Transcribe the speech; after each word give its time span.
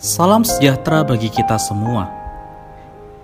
Salam 0.00 0.48
sejahtera 0.48 1.04
bagi 1.04 1.28
kita 1.28 1.60
semua. 1.60 2.08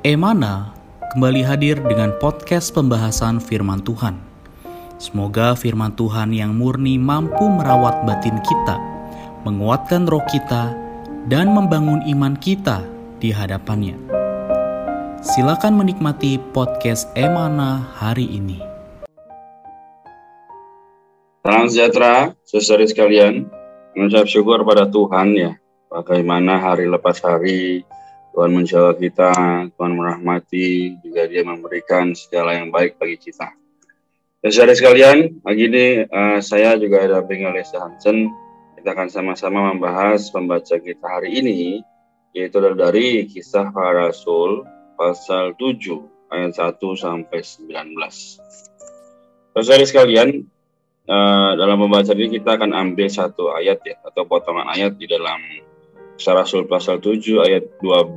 Emana 0.04 0.76
kembali 1.16 1.40
hadir 1.40 1.80
dengan 1.80 2.12
podcast 2.20 2.68
pembahasan 2.76 3.40
firman 3.40 3.80
Tuhan. 3.80 4.20
Semoga 5.00 5.56
firman 5.56 5.96
Tuhan 5.96 6.36
yang 6.36 6.52
murni 6.52 7.00
mampu 7.00 7.48
merawat 7.48 8.04
batin 8.04 8.36
kita, 8.44 8.76
menguatkan 9.48 10.04
roh 10.04 10.20
kita, 10.28 10.76
dan 11.32 11.48
membangun 11.56 12.04
iman 12.12 12.36
kita 12.36 12.84
di 13.24 13.32
hadapannya. 13.32 13.96
Silakan 15.24 15.80
menikmati 15.80 16.36
podcast 16.52 17.08
Emana 17.16 17.88
hari 17.96 18.28
ini. 18.28 18.60
Salam 21.40 21.72
sejahtera, 21.72 22.36
saudara 22.45 22.84
sekalian. 22.84 23.48
Mengucap 23.96 24.28
syukur 24.28 24.60
pada 24.60 24.84
Tuhan 24.84 25.32
ya 25.32 25.56
bagaimana 25.90 26.58
hari 26.58 26.90
lepas 26.90 27.22
hari 27.22 27.86
Tuhan 28.36 28.52
menjaga 28.52 28.92
kita, 29.00 29.32
Tuhan 29.72 29.92
merahmati, 29.96 31.01
juga 31.01 31.24
Dia 31.24 31.40
memberikan 31.40 32.12
segala 32.12 32.52
yang 32.52 32.68
baik 32.68 33.01
bagi 33.01 33.16
kita. 33.16 33.48
Dan 34.45 34.51
saudara 34.52 34.76
sekalian, 34.76 35.40
pagi 35.40 35.73
ini 35.73 36.04
uh, 36.04 36.38
saya 36.45 36.76
juga 36.76 37.01
ada 37.01 37.24
oleh 37.24 37.64
Hansen. 37.64 38.29
Kita 38.76 38.92
akan 38.92 39.09
sama-sama 39.09 39.73
membahas 39.73 40.29
pembaca 40.29 40.76
kita 40.76 41.07
hari 41.09 41.40
ini, 41.40 41.80
yaitu 42.37 42.60
dari 42.60 43.24
kisah 43.24 43.73
para 43.73 44.12
rasul 44.12 44.68
pasal 45.01 45.57
7 45.57 45.96
ayat 46.29 46.52
1 46.52 46.76
sampai 46.76 47.40
19. 47.40 47.96
Saudara 49.57 49.84
sekalian, 49.88 50.45
uh, 51.09 51.51
dalam 51.57 51.80
pembaca 51.80 52.12
ini 52.12 52.37
kita 52.37 52.60
akan 52.60 52.76
ambil 52.76 53.09
satu 53.09 53.48
ayat 53.57 53.80
ya 53.80 53.96
atau 54.04 54.29
potongan 54.29 54.68
ayat 54.68 55.01
di 55.01 55.09
dalam 55.09 55.40
Rasul 56.16 56.64
pasal 56.64 56.98
7 56.98 57.45
ayat 57.45 57.76
2b 57.78 58.16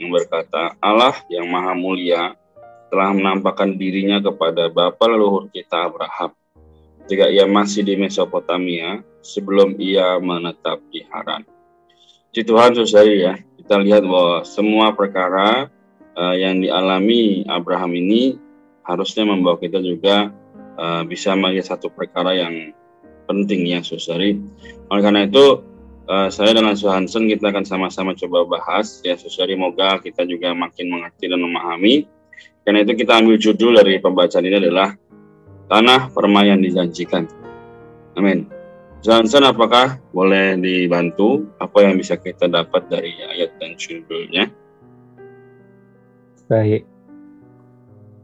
yang 0.00 0.10
berkata, 0.10 0.74
Allah 0.80 1.12
yang 1.28 1.44
maha 1.48 1.76
mulia 1.76 2.32
telah 2.88 3.10
menampakkan 3.12 3.76
dirinya 3.76 4.22
kepada 4.22 4.72
bapa 4.72 5.04
leluhur 5.10 5.50
kita 5.52 5.90
Abraham 5.90 6.32
ketika 7.04 7.28
ia 7.28 7.44
masih 7.44 7.84
di 7.84 8.00
Mesopotamia 8.00 9.04
sebelum 9.20 9.76
ia 9.76 10.16
menetap 10.16 10.80
di 10.88 11.04
Haran. 11.12 11.44
Di 12.32 12.40
Tuhan 12.40 12.72
saudari 12.72 13.28
ya, 13.28 13.36
kita 13.60 13.76
lihat 13.84 14.08
bahwa 14.08 14.40
semua 14.48 14.96
perkara 14.96 15.68
uh, 16.16 16.34
yang 16.34 16.64
dialami 16.64 17.44
Abraham 17.44 17.92
ini 17.92 18.40
harusnya 18.88 19.28
membawa 19.28 19.60
kita 19.60 19.84
juga 19.84 20.32
uh, 20.80 21.04
bisa 21.04 21.36
melihat 21.36 21.76
satu 21.76 21.92
perkara 21.92 22.32
yang 22.32 22.72
penting 23.28 23.68
ya 23.68 23.84
saudari. 23.84 24.40
Oleh 24.88 25.02
karena 25.04 25.28
itu 25.28 25.60
uh, 26.08 26.28
saya 26.28 26.56
dengan 26.56 26.76
Suhansen 26.76 27.28
kita 27.28 27.52
akan 27.52 27.64
sama-sama 27.64 28.12
coba 28.16 28.44
bahas. 28.46 29.00
Ya 29.04 29.16
saudari 29.16 29.56
moga 29.56 30.00
kita 30.00 30.24
juga 30.28 30.52
makin 30.52 30.92
mengerti 30.92 31.28
dan 31.28 31.40
memahami. 31.40 32.08
Karena 32.64 32.80
itu 32.80 32.96
kita 32.96 33.20
ambil 33.20 33.36
judul 33.36 33.76
dari 33.76 34.00
pembacaan 34.00 34.44
ini 34.48 34.56
adalah 34.56 34.96
tanah 35.68 36.08
permainan 36.12 36.64
dijanjikan. 36.64 37.28
Amin. 38.16 38.48
Suhansen 39.04 39.44
apakah 39.44 40.00
boleh 40.16 40.56
dibantu? 40.56 41.44
Apa 41.60 41.84
yang 41.84 42.00
bisa 42.00 42.16
kita 42.16 42.48
dapat 42.48 42.88
dari 42.88 43.12
ayat 43.36 43.52
dan 43.60 43.76
judulnya? 43.76 44.48
Baik. 46.48 46.88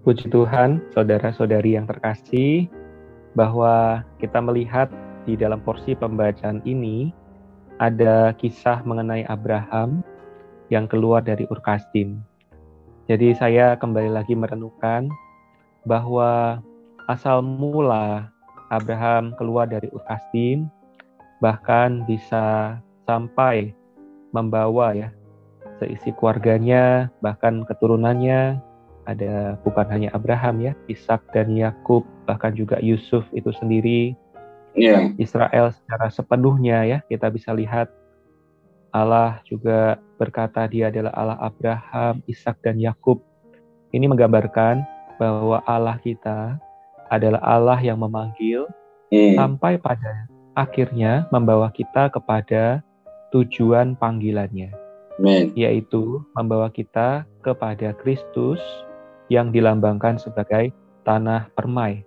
Puji 0.01 0.33
Tuhan, 0.33 0.81
saudara-saudari 0.97 1.77
yang 1.77 1.85
terkasih, 1.85 2.65
bahwa 3.37 4.01
kita 4.17 4.41
melihat 4.41 4.89
di 5.29 5.37
dalam 5.37 5.61
porsi 5.61 5.93
pembacaan 5.93 6.65
ini 6.65 7.13
ada 7.81 8.37
kisah 8.37 8.85
mengenai 8.85 9.25
Abraham 9.25 10.05
yang 10.69 10.85
keluar 10.85 11.25
dari 11.25 11.49
Ur 11.49 11.65
Jadi 13.09 13.29
saya 13.35 13.75
kembali 13.81 14.13
lagi 14.13 14.37
merenungkan 14.37 15.09
bahwa 15.89 16.61
asal 17.09 17.41
mula 17.41 18.29
Abraham 18.69 19.33
keluar 19.41 19.65
dari 19.65 19.89
Ur 19.97 20.05
bahkan 21.41 22.05
bisa 22.05 22.77
sampai 23.09 23.73
membawa 24.37 24.93
ya 24.93 25.09
seisi 25.81 26.13
keluarganya 26.13 27.09
bahkan 27.25 27.65
keturunannya. 27.65 28.61
Ada 29.09 29.57
bukan 29.65 29.89
hanya 29.91 30.13
Abraham 30.13 30.61
ya 30.61 30.77
Ishak 30.87 31.33
dan 31.33 31.57
Yakub 31.57 32.05
bahkan 32.29 32.53
juga 32.53 32.79
Yusuf 32.85 33.25
itu 33.33 33.49
sendiri 33.59 34.15
yeah. 34.75 35.11
Israel 35.19 35.75
secara 35.75 36.11
sepenuhnya 36.11 36.87
ya 36.87 36.99
kita 37.07 37.31
bisa 37.31 37.51
lihat 37.55 37.91
Allah 38.91 39.39
juga 39.47 40.03
berkata 40.19 40.67
dia 40.67 40.91
adalah 40.91 41.15
Allah 41.15 41.39
Abraham, 41.39 42.27
Ishak 42.27 42.59
dan 42.67 42.77
Yakub. 42.83 43.23
Ini 43.95 44.11
menggambarkan 44.11 44.83
bahwa 45.19 45.63
Allah 45.63 45.95
kita 46.03 46.59
adalah 47.11 47.39
Allah 47.43 47.79
yang 47.79 48.03
memanggil 48.03 48.67
mm. 49.15 49.39
sampai 49.39 49.79
pada 49.79 50.27
akhirnya 50.59 51.27
membawa 51.31 51.71
kita 51.71 52.11
kepada 52.11 52.83
tujuan 53.31 53.95
panggilannya. 53.95 54.75
Amen. 55.23 55.55
Yaitu 55.55 56.23
membawa 56.35 56.67
kita 56.71 57.23
kepada 57.47 57.95
Kristus 57.95 58.59
yang 59.31 59.55
dilambangkan 59.55 60.19
sebagai 60.19 60.75
tanah 61.07 61.47
permai 61.55 62.03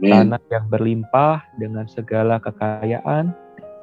tanah 0.00 0.42
yang 0.52 0.66
berlimpah 0.68 1.40
dengan 1.56 1.88
segala 1.88 2.36
kekayaan 2.40 3.32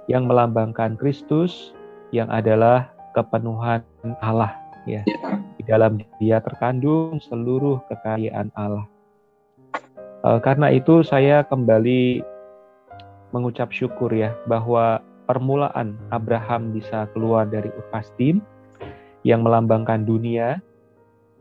yang 0.06 0.28
melambangkan 0.28 1.00
Kristus 1.00 1.74
yang 2.14 2.30
adalah 2.30 2.92
kepenuhan 3.18 3.82
Allah 4.22 4.54
ya. 4.86 5.02
ya. 5.08 5.42
Di 5.58 5.64
dalam 5.66 6.02
dia 6.20 6.44
terkandung 6.44 7.18
seluruh 7.24 7.82
kekayaan 7.90 8.54
Allah. 8.54 8.86
Uh, 10.24 10.40
karena 10.40 10.72
itu 10.72 11.04
saya 11.04 11.44
kembali 11.44 12.24
mengucap 13.36 13.74
syukur 13.74 14.14
ya 14.14 14.32
bahwa 14.46 15.02
permulaan 15.26 15.98
Abraham 16.14 16.72
bisa 16.76 17.10
keluar 17.12 17.50
dari 17.50 17.68
Ur 17.74 17.92
yang 19.24 19.42
melambangkan 19.42 20.04
dunia 20.04 20.60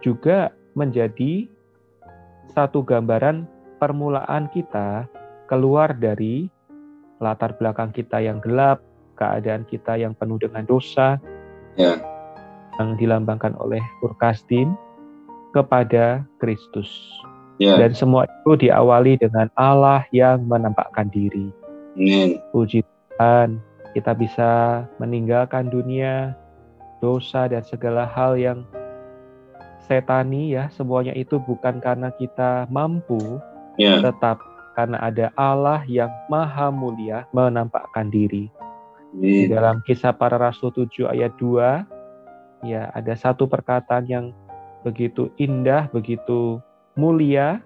juga 0.01 0.55
menjadi 0.75 1.47
satu 2.55 2.83
gambaran 2.83 3.47
permulaan 3.83 4.47
kita 4.55 5.11
keluar 5.51 5.91
dari 5.99 6.47
latar 7.19 7.59
belakang 7.59 7.91
kita 7.91 8.23
yang 8.23 8.39
gelap, 8.39 8.79
keadaan 9.19 9.67
kita 9.67 9.99
yang 9.99 10.15
penuh 10.15 10.39
dengan 10.39 10.63
dosa, 10.63 11.19
ya. 11.75 11.99
yang 12.79 12.95
dilambangkan 12.95 13.59
oleh 13.59 13.83
Urkasdim 14.07 14.79
kepada 15.51 16.23
Kristus. 16.39 16.87
Ya. 17.59 17.75
Dan 17.75 17.91
semua 17.99 18.31
itu 18.31 18.71
diawali 18.71 19.19
dengan 19.19 19.51
Allah 19.59 20.07
yang 20.15 20.47
menampakkan 20.47 21.11
diri. 21.11 21.51
Amin. 21.99 22.39
Puji 22.55 22.87
Tuhan, 22.87 23.59
kita 23.99 24.15
bisa 24.15 24.83
meninggalkan 25.03 25.69
dunia, 25.69 26.39
dosa 27.03 27.51
dan 27.51 27.67
segala 27.67 28.07
hal 28.07 28.39
yang 28.39 28.63
setani 29.85 30.55
ya, 30.55 30.71
semuanya 30.71 31.13
itu 31.13 31.43
bukan 31.43 31.83
karena 31.83 32.09
kita 32.15 32.67
mampu, 32.71 33.43
yeah. 33.77 34.01
tetap 34.03 34.41
karena 34.73 34.97
ada 35.05 35.29
Allah 35.37 35.85
yang 35.85 36.09
maha 36.33 36.73
mulia 36.73 37.29
menampakkan 37.37 38.09
diri. 38.09 38.49
Yeah. 39.17 39.49
Di 39.49 39.53
dalam 39.53 39.85
kisah 39.85 40.17
para 40.17 40.41
rasul 40.41 40.73
7 40.73 41.13
ayat 41.13 41.37
2, 41.37 42.69
ya 42.69 42.89
ada 42.97 43.13
satu 43.13 43.45
perkataan 43.45 44.09
yang 44.09 44.27
begitu 44.83 45.29
indah, 45.37 45.87
begitu 45.93 46.59
mulia, 46.97 47.61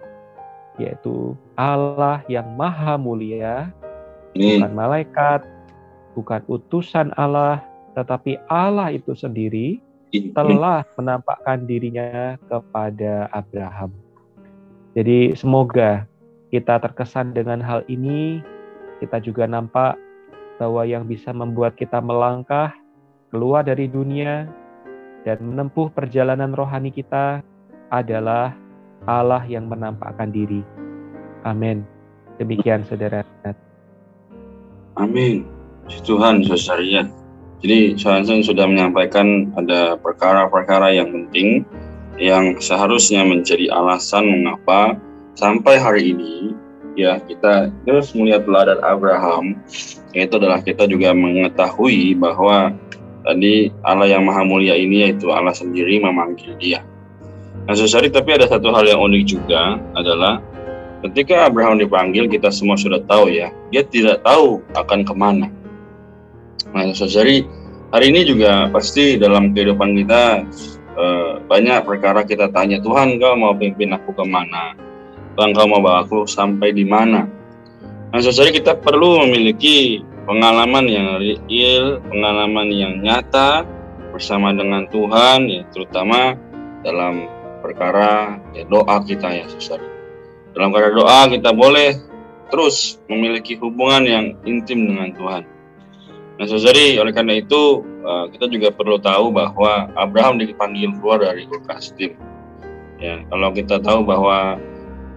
yaitu 0.77 1.33
Allah 1.57 2.21
yang 2.27 2.45
maha 2.59 2.99
mulia, 2.99 3.71
yeah. 4.35 4.59
bukan 4.59 4.73
malaikat, 4.75 5.41
bukan 6.13 6.41
utusan 6.51 7.15
Allah, 7.15 7.63
tetapi 7.95 8.37
Allah 8.51 8.93
itu 8.93 9.15
sendiri 9.15 9.81
telah 10.31 10.87
menampakkan 10.95 11.67
dirinya 11.67 12.39
kepada 12.47 13.27
Abraham. 13.35 14.06
Jadi 14.97 15.37
semoga 15.37 16.09
kita 16.49 16.81
terkesan 16.81 17.29
dengan 17.29 17.61
hal 17.61 17.85
ini, 17.85 18.41
kita 18.97 19.21
juga 19.21 19.45
nampak 19.45 19.93
bahwa 20.57 20.81
yang 20.89 21.05
bisa 21.05 21.29
membuat 21.29 21.77
kita 21.77 22.01
melangkah 22.01 22.73
keluar 23.29 23.61
dari 23.61 23.85
dunia 23.85 24.49
dan 25.21 25.37
menempuh 25.45 25.93
perjalanan 25.93 26.49
rohani 26.57 26.89
kita 26.89 27.45
adalah 27.93 28.57
Allah 29.05 29.45
yang 29.45 29.69
menampakkan 29.69 30.33
diri. 30.33 30.65
Amin. 31.45 31.85
Demikian 32.41 32.81
saudara. 32.89 33.21
Amin. 34.97 35.45
Tuhan 35.93 36.41
saudara. 36.41 37.05
Jadi 37.61 38.01
saya 38.01 38.25
sudah 38.25 38.65
menyampaikan 38.65 39.53
ada 39.61 39.93
perkara-perkara 40.01 40.97
yang 40.97 41.13
penting 41.13 41.61
yang 42.17 42.57
seharusnya 42.57 43.21
menjadi 43.25 43.69
alasan 43.73 44.25
mengapa 44.25 44.97
sampai 45.37 45.77
hari 45.77 46.13
ini 46.13 46.57
ya 46.97 47.21
kita 47.21 47.69
terus 47.85 48.11
melihat 48.17 48.45
teladan 48.49 48.81
Abraham 48.81 49.61
yaitu 50.17 50.41
adalah 50.41 50.59
kita 50.65 50.89
juga 50.89 51.13
mengetahui 51.13 52.17
bahwa 52.17 52.73
tadi 53.27 53.69
Allah 53.83 54.07
yang 54.07 54.23
maha 54.23 54.41
mulia 54.47 54.73
ini 54.73 55.05
yaitu 55.05 55.29
Allah 55.29 55.51
sendiri 55.51 55.99
memanggil 55.99 56.55
dia. 56.57 56.81
Nah, 57.67 57.75
saudari, 57.75 58.07
tapi 58.07 58.31
ada 58.31 58.47
satu 58.47 58.71
hal 58.71 58.87
yang 58.87 59.03
unik 59.03 59.23
juga 59.27 59.75
adalah 59.91 60.39
ketika 61.03 61.51
Abraham 61.51 61.83
dipanggil, 61.83 62.31
kita 62.31 62.47
semua 62.47 62.79
sudah 62.79 63.03
tahu 63.03 63.27
ya, 63.27 63.51
dia 63.75 63.83
tidak 63.83 64.23
tahu 64.23 64.63
akan 64.79 65.03
ke 65.03 65.11
mana. 65.11 65.51
Nah, 66.71 66.95
saudari, 66.95 67.43
hari 67.91 68.15
ini 68.15 68.23
juga 68.23 68.71
pasti 68.71 69.19
dalam 69.19 69.51
kehidupan 69.51 69.99
kita 69.99 70.47
eh, 70.97 71.31
banyak 71.45 71.85
perkara 71.85 72.25
kita 72.25 72.49
tanya, 72.49 72.81
Tuhan, 72.81 73.21
kau 73.21 73.37
mau 73.37 73.53
pimpin 73.53 73.93
aku 73.93 74.11
ke 74.17 74.25
mana? 74.25 74.73
Tuhan, 75.37 75.53
kau 75.53 75.69
mau 75.69 75.79
bawa 75.79 76.03
aku 76.03 76.25
sampai 76.25 76.73
di 76.73 76.83
mana? 76.83 77.29
Nah, 78.09 78.19
saudari, 78.19 78.57
kita 78.57 78.73
perlu 78.81 79.21
memiliki 79.29 80.01
pengalaman 80.25 80.85
yang 80.89 81.07
real, 81.21 82.03
pengalaman 82.09 82.67
yang 82.73 82.93
nyata 82.99 83.63
bersama 84.11 84.51
dengan 84.51 84.89
Tuhan, 84.89 85.45
ya 85.47 85.61
terutama 85.69 86.35
dalam 86.81 87.29
perkara 87.61 88.39
ya, 88.51 88.65
doa 88.65 88.97
kita 89.05 89.27
ya 89.29 89.45
saudara. 89.55 89.87
Dalam 90.57 90.73
perkara 90.73 90.93
doa 90.95 91.19
kita 91.29 91.51
boleh 91.53 91.99
terus 92.47 92.97
memiliki 93.11 93.59
hubungan 93.59 94.03
yang 94.07 94.25
intim 94.47 94.87
dengan 94.87 95.11
Tuhan. 95.13 95.43
Nah 96.37 96.45
saudari, 96.45 97.01
oleh 97.01 97.09
karena 97.09 97.41
itu 97.41 97.81
eh, 98.05 98.25
kita 98.37 98.45
juga 98.53 98.69
perlu 98.69 99.01
tahu 99.01 99.33
bahwa 99.33 99.89
Abraham 99.97 100.37
dipanggil 100.37 100.93
keluar 101.01 101.25
dari 101.25 101.49
Ur 101.49 101.65
Kasdim. 101.65 102.13
Ya, 103.01 103.21
kalau 103.29 103.49
kita 103.53 103.81
tahu 103.81 104.05
bahwa 104.05 104.61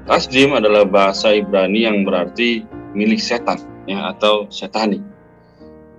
Kasdim 0.08 0.56
adalah 0.56 0.88
bahasa 0.88 1.36
Ibrani 1.36 1.84
yang 1.84 2.08
berarti 2.08 2.64
milik 2.96 3.20
setan 3.20 3.60
ya 3.84 4.10
atau 4.16 4.48
setani. 4.48 5.00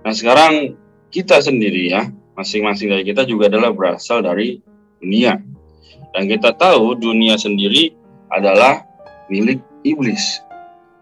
Nah 0.02 0.10
sekarang 0.10 0.74
kita 1.14 1.38
sendiri 1.38 1.94
ya 1.94 2.10
masing-masing 2.34 2.90
dari 2.90 3.06
kita 3.06 3.22
juga 3.22 3.46
adalah 3.46 3.70
berasal 3.70 4.26
dari 4.26 4.58
dunia 4.98 5.38
dan 6.12 6.28
kita 6.28 6.52
tahu 6.52 6.98
dunia 6.98 7.38
sendiri 7.38 7.94
adalah 8.28 8.84
milik 9.32 9.62
iblis. 9.86 10.42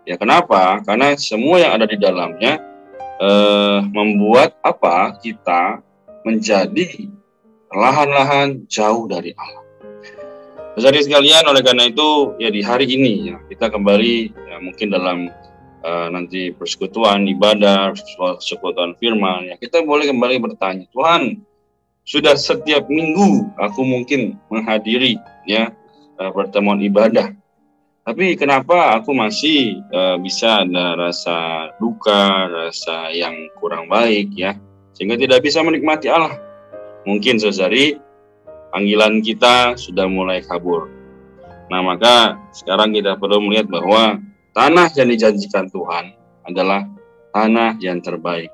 Ya 0.07 0.15
kenapa? 0.15 0.81
Karena 0.87 1.15
semua 1.19 1.59
yang 1.61 1.73
ada 1.77 1.87
di 1.89 1.99
dalamnya 1.99 2.63
eh, 3.21 3.79
membuat 3.93 4.57
apa 4.65 5.15
kita 5.21 5.85
menjadi 6.25 7.09
perlahan-lahan 7.71 8.67
jauh 8.67 9.07
dari 9.07 9.37
Allah. 9.39 9.65
Jadi 10.81 11.05
sekalian, 11.05 11.45
oleh 11.45 11.61
karena 11.61 11.93
itu 11.93 12.35
ya 12.41 12.49
di 12.49 12.65
hari 12.65 12.89
ini 12.89 13.35
ya 13.35 13.37
kita 13.53 13.69
kembali 13.69 14.33
ya, 14.33 14.57
mungkin 14.65 14.89
dalam 14.89 15.29
uh, 15.85 16.09
nanti 16.09 16.55
persekutuan 16.55 17.27
ibadah, 17.27 17.93
persekutuan 18.17 18.97
firman, 18.97 19.51
ya 19.51 19.55
kita 19.61 19.83
boleh 19.85 20.09
kembali 20.09 20.41
bertanya, 20.41 20.87
Tuhan, 20.95 21.43
sudah 22.07 22.39
setiap 22.39 22.89
minggu 22.89 23.51
aku 23.61 23.83
mungkin 23.83 24.41
menghadiri 24.49 25.21
ya 25.45 25.75
uh, 26.17 26.31
pertemuan 26.33 26.81
ibadah. 26.81 27.35
Tapi 28.11 28.35
kenapa 28.35 28.99
aku 28.99 29.15
masih 29.15 29.87
uh, 29.95 30.19
bisa 30.19 30.67
ada 30.67 30.99
rasa 30.99 31.71
duka, 31.79 32.51
rasa 32.51 33.15
yang 33.15 33.47
kurang 33.63 33.87
baik 33.87 34.35
ya, 34.35 34.59
sehingga 34.99 35.15
tidak 35.15 35.47
bisa 35.47 35.63
menikmati 35.63 36.11
Allah? 36.11 36.35
Mungkin 37.07 37.39
saudari, 37.39 37.95
panggilan 38.75 39.23
kita 39.23 39.79
sudah 39.79 40.11
mulai 40.11 40.43
kabur. 40.43 40.91
Nah, 41.71 41.87
maka 41.87 42.35
sekarang 42.51 42.99
kita 42.99 43.15
perlu 43.15 43.47
melihat 43.47 43.71
bahwa 43.71 44.19
tanah 44.59 44.91
yang 44.99 45.15
dijanjikan 45.15 45.71
Tuhan 45.71 46.11
adalah 46.51 46.91
tanah 47.31 47.79
yang 47.79 48.03
terbaik. 48.03 48.51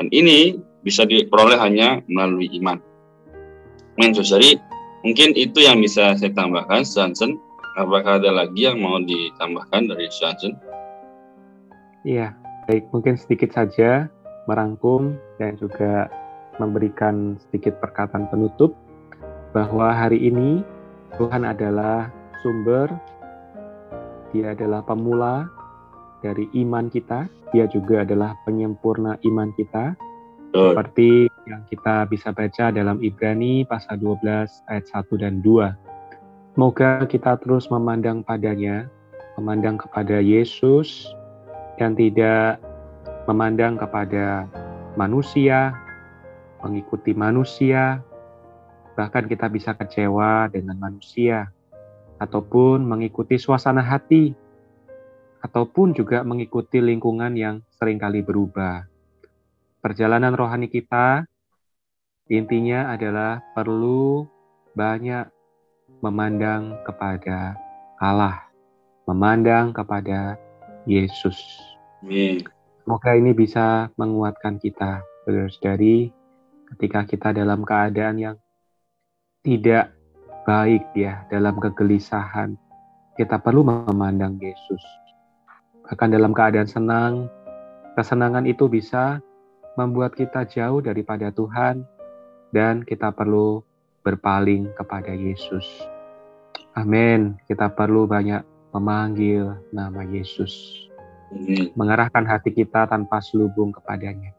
Dan 0.00 0.08
ini 0.16 0.56
bisa 0.80 1.04
diperoleh 1.04 1.60
hanya 1.60 2.00
melalui 2.08 2.48
iman. 2.56 2.80
Men 4.00 4.16
Jadi 4.16 4.56
mungkin 5.04 5.36
itu 5.36 5.60
yang 5.60 5.76
bisa 5.84 6.16
saya 6.16 6.32
tambahkan, 6.32 6.88
Johnson. 6.88 7.36
Apakah 7.78 8.18
ada 8.18 8.34
lagi 8.34 8.66
yang 8.66 8.82
mau 8.82 8.98
ditambahkan 8.98 9.86
dari 9.86 10.10
Johnson? 10.10 10.58
Iya, 12.02 12.34
baik. 12.66 12.90
Mungkin 12.90 13.14
sedikit 13.14 13.54
saja 13.54 14.10
merangkum 14.50 15.14
dan 15.38 15.54
juga 15.62 16.10
memberikan 16.58 17.38
sedikit 17.38 17.78
perkataan 17.78 18.26
penutup 18.34 18.74
bahwa 19.54 19.94
hari 19.94 20.26
ini 20.26 20.66
Tuhan 21.22 21.46
adalah 21.46 22.10
sumber 22.42 22.90
dia 24.34 24.52
adalah 24.52 24.84
pemula 24.84 25.48
dari 26.20 26.50
iman 26.66 26.90
kita. 26.90 27.30
Dia 27.54 27.64
juga 27.70 28.02
adalah 28.02 28.36
penyempurna 28.44 29.16
iman 29.22 29.54
kita. 29.54 29.94
Seperti 30.50 31.30
yang 31.46 31.62
kita 31.70 32.10
bisa 32.10 32.34
baca 32.34 32.74
dalam 32.74 32.98
Ibrani 33.00 33.62
pasal 33.68 34.02
12 34.02 34.66
ayat 34.66 34.84
1 34.90 35.22
dan 35.22 35.40
2. 35.40 35.87
Semoga 36.58 37.06
kita 37.06 37.38
terus 37.38 37.70
memandang 37.70 38.26
padanya, 38.26 38.90
memandang 39.38 39.78
kepada 39.78 40.18
Yesus, 40.18 41.06
dan 41.78 41.94
tidak 41.94 42.58
memandang 43.30 43.78
kepada 43.78 44.50
manusia, 44.98 45.70
mengikuti 46.58 47.14
manusia, 47.14 48.02
bahkan 48.98 49.30
kita 49.30 49.46
bisa 49.46 49.70
kecewa 49.78 50.50
dengan 50.50 50.82
manusia 50.82 51.46
ataupun 52.18 52.82
mengikuti 52.82 53.38
suasana 53.38 53.86
hati, 53.86 54.34
ataupun 55.38 55.94
juga 55.94 56.26
mengikuti 56.26 56.82
lingkungan 56.82 57.38
yang 57.38 57.62
sering 57.70 58.02
kali 58.02 58.26
berubah. 58.26 58.82
Perjalanan 59.78 60.34
rohani 60.34 60.66
kita 60.66 61.22
intinya 62.26 62.90
adalah 62.90 63.46
perlu 63.54 64.26
banyak 64.74 65.37
memandang 66.00 66.78
kepada 66.86 67.58
Allah, 67.98 68.38
memandang 69.10 69.74
kepada 69.74 70.38
Yesus. 70.86 71.36
Semoga 72.86 73.18
ini 73.18 73.34
bisa 73.34 73.90
menguatkan 73.98 74.56
kita, 74.62 75.02
saudara-saudari, 75.26 76.08
ketika 76.74 77.04
kita 77.04 77.28
dalam 77.34 77.66
keadaan 77.66 78.16
yang 78.16 78.36
tidak 79.44 79.92
baik 80.48 80.88
ya 80.96 81.28
dalam 81.28 81.60
kegelisahan. 81.60 82.56
Kita 83.18 83.42
perlu 83.42 83.66
memandang 83.66 84.38
Yesus. 84.38 84.80
Bahkan 85.84 86.14
dalam 86.14 86.30
keadaan 86.30 86.70
senang, 86.70 87.26
kesenangan 87.98 88.46
itu 88.46 88.70
bisa 88.70 89.18
membuat 89.74 90.14
kita 90.14 90.46
jauh 90.46 90.78
daripada 90.78 91.34
Tuhan 91.34 91.82
dan 92.54 92.86
kita 92.86 93.10
perlu 93.12 93.67
berpaling 94.08 94.72
kepada 94.72 95.12
Yesus. 95.12 95.64
Amin. 96.72 97.36
Kita 97.44 97.68
perlu 97.68 98.08
banyak 98.08 98.40
memanggil 98.72 99.52
nama 99.76 100.00
Yesus. 100.08 100.84
Mengarahkan 101.76 102.24
hati 102.24 102.56
kita 102.56 102.88
tanpa 102.88 103.20
selubung 103.20 103.68
kepadanya. 103.68 104.32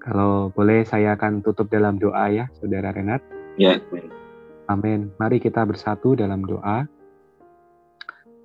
Kalau 0.00 0.50
boleh 0.50 0.82
saya 0.82 1.14
akan 1.14 1.44
tutup 1.44 1.70
dalam 1.70 2.00
doa 2.00 2.26
ya, 2.32 2.50
Saudara 2.58 2.90
Renat. 2.90 3.22
Ya. 3.60 3.78
Amin. 4.66 5.12
Mari 5.20 5.38
kita 5.38 5.62
bersatu 5.62 6.16
dalam 6.18 6.42
doa. 6.42 6.88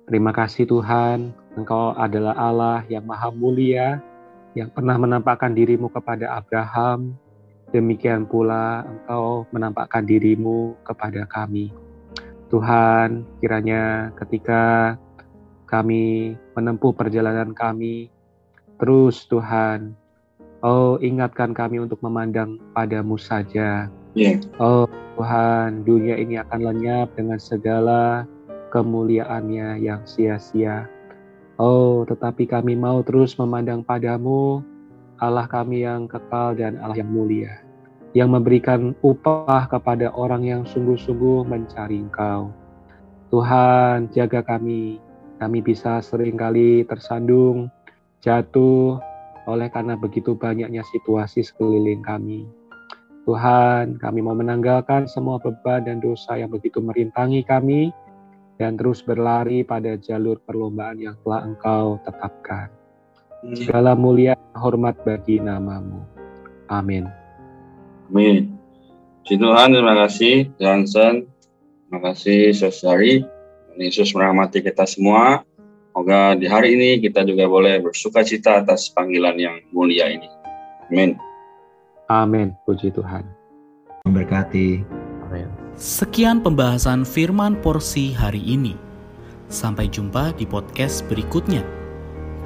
Terima 0.06 0.30
kasih 0.30 0.70
Tuhan, 0.70 1.34
Engkau 1.58 1.90
adalah 1.98 2.38
Allah 2.38 2.86
yang 2.86 3.02
maha 3.02 3.32
mulia, 3.34 3.98
yang 4.54 4.70
pernah 4.70 4.94
menampakkan 4.94 5.50
dirimu 5.50 5.90
kepada 5.90 6.38
Abraham. 6.38 7.18
Demikian 7.76 8.24
pula 8.24 8.88
Engkau 8.88 9.44
menampakkan 9.52 10.08
dirimu 10.08 10.80
kepada 10.80 11.28
kami. 11.28 11.68
Tuhan, 12.48 13.28
kiranya 13.44 14.16
ketika 14.16 14.96
kami 15.68 16.32
menempuh 16.56 16.96
perjalanan 16.96 17.52
kami, 17.52 18.08
terus 18.80 19.28
Tuhan, 19.28 19.92
Oh 20.64 20.96
ingatkan 21.04 21.52
kami 21.52 21.84
untuk 21.84 22.00
memandang 22.00 22.56
padamu 22.72 23.20
saja. 23.20 23.92
Yeah. 24.16 24.40
Oh 24.56 24.88
Tuhan, 25.20 25.84
dunia 25.84 26.16
ini 26.16 26.40
akan 26.40 26.60
lenyap 26.64 27.12
dengan 27.12 27.36
segala 27.36 28.24
kemuliaannya 28.72 29.84
yang 29.84 30.00
sia-sia. 30.08 30.88
Oh, 31.56 32.04
tetapi 32.04 32.44
kami 32.44 32.76
mau 32.76 33.00
terus 33.00 33.36
memandang 33.40 33.80
padamu, 33.80 34.60
Allah 35.16 35.48
kami 35.48 35.88
yang 35.88 36.04
kekal 36.04 36.52
dan 36.52 36.76
Allah 36.84 37.00
yang 37.00 37.08
mulia, 37.08 37.64
yang 38.16 38.32
memberikan 38.32 38.96
upah 39.04 39.68
kepada 39.68 40.08
orang 40.16 40.48
yang 40.48 40.62
sungguh-sungguh 40.64 41.44
mencari 41.44 42.00
Engkau. 42.00 42.48
Tuhan, 43.28 44.08
jaga 44.08 44.40
kami. 44.40 44.96
Kami 45.36 45.60
bisa 45.60 46.00
sering 46.00 46.40
kali 46.40 46.88
tersandung, 46.88 47.68
jatuh, 48.24 48.96
oleh 49.44 49.68
karena 49.68 50.00
begitu 50.00 50.32
banyaknya 50.32 50.80
situasi 50.96 51.44
sekeliling 51.44 52.00
kami. 52.00 52.48
Tuhan, 53.28 54.00
kami 54.00 54.24
mau 54.24 54.32
menanggalkan 54.32 55.04
semua 55.04 55.36
beban 55.36 55.84
dan 55.84 56.00
dosa 56.00 56.40
yang 56.40 56.48
begitu 56.48 56.80
merintangi 56.80 57.44
kami 57.44 57.92
dan 58.56 58.80
terus 58.80 59.04
berlari 59.04 59.60
pada 59.60 60.00
jalur 60.00 60.40
perlombaan 60.40 60.96
yang 60.96 61.20
telah 61.20 61.44
Engkau 61.44 62.00
tetapkan. 62.00 62.72
Segala 63.52 63.92
mulia 63.92 64.32
hormat 64.56 64.96
bagi 65.04 65.36
namamu. 65.36 66.00
Amin. 66.72 67.25
Amin. 68.10 68.54
Puji 69.22 69.42
Tuhan, 69.42 69.74
terima 69.74 69.94
kasih 70.06 70.34
Johnson. 70.62 71.26
Terima 71.86 72.00
kasih 72.10 72.54
Saudari. 72.54 73.26
Yesus 73.76 74.16
merahmati 74.16 74.64
kita 74.64 74.88
semua. 74.88 75.44
Semoga 75.92 76.36
di 76.36 76.44
hari 76.48 76.76
ini 76.76 77.00
kita 77.00 77.24
juga 77.24 77.48
boleh 77.48 77.80
bersuka 77.80 78.24
cita 78.24 78.64
atas 78.64 78.88
panggilan 78.92 79.36
yang 79.36 79.56
mulia 79.72 80.08
ini. 80.12 80.28
Amin. 80.88 81.16
Amin. 82.08 82.52
Puji 82.64 82.92
Tuhan. 82.92 83.24
Memberkati. 84.04 84.84
Amin. 85.28 85.48
Sekian 85.76 86.40
pembahasan 86.40 87.04
firman 87.04 87.58
porsi 87.60 88.12
hari 88.12 88.40
ini. 88.44 88.76
Sampai 89.52 89.90
jumpa 89.90 90.34
di 90.34 90.48
podcast 90.48 91.04
berikutnya. 91.10 91.60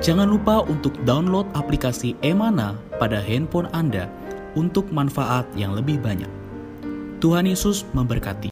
Jangan 0.00 0.32
lupa 0.32 0.64
untuk 0.64 0.96
download 1.04 1.46
aplikasi 1.52 2.16
Emana 2.24 2.74
pada 2.96 3.20
handphone 3.20 3.68
Anda 3.76 4.08
untuk 4.56 4.88
manfaat 4.88 5.44
yang 5.52 5.76
lebih 5.76 6.00
banyak. 6.00 6.30
Tuhan 7.20 7.44
Yesus 7.44 7.84
memberkati. 7.92 8.48